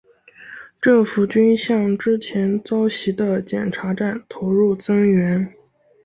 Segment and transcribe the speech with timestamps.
[0.81, 5.53] 政府军向之前遭袭的检查站投入增援。